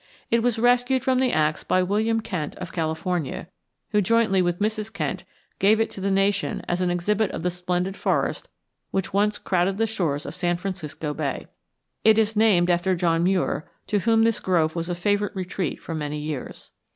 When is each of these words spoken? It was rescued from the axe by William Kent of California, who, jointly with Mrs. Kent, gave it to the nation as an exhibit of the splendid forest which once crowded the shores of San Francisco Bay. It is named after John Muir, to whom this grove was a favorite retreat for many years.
It 0.31 0.41
was 0.41 0.57
rescued 0.57 1.03
from 1.03 1.19
the 1.19 1.31
axe 1.31 1.63
by 1.63 1.83
William 1.83 2.21
Kent 2.21 2.55
of 2.55 2.73
California, 2.73 3.49
who, 3.91 4.01
jointly 4.01 4.41
with 4.41 4.57
Mrs. 4.57 4.91
Kent, 4.91 5.25
gave 5.59 5.79
it 5.79 5.91
to 5.91 6.01
the 6.01 6.09
nation 6.09 6.63
as 6.67 6.81
an 6.81 6.89
exhibit 6.89 7.29
of 7.29 7.43
the 7.43 7.51
splendid 7.51 7.95
forest 7.95 8.49
which 8.89 9.13
once 9.13 9.37
crowded 9.37 9.77
the 9.77 9.85
shores 9.85 10.25
of 10.25 10.35
San 10.35 10.57
Francisco 10.57 11.13
Bay. 11.13 11.45
It 12.03 12.17
is 12.17 12.35
named 12.35 12.71
after 12.71 12.95
John 12.95 13.23
Muir, 13.23 13.69
to 13.85 13.99
whom 13.99 14.23
this 14.23 14.39
grove 14.39 14.75
was 14.75 14.89
a 14.89 14.95
favorite 14.95 15.35
retreat 15.35 15.79
for 15.79 15.93
many 15.93 16.17
years. 16.17 16.71